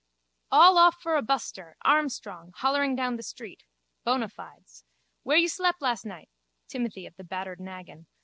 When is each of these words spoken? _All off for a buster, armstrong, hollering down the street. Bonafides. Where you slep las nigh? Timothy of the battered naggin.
_All 0.51 0.79
off 0.79 0.99
for 0.99 1.15
a 1.15 1.21
buster, 1.21 1.77
armstrong, 1.83 2.53
hollering 2.55 2.95
down 2.95 3.17
the 3.17 3.21
street. 3.21 3.65
Bonafides. 4.03 4.83
Where 5.21 5.37
you 5.37 5.47
slep 5.47 5.75
las 5.79 6.03
nigh? 6.05 6.25
Timothy 6.67 7.05
of 7.05 7.15
the 7.17 7.23
battered 7.23 7.59
naggin. 7.59 8.07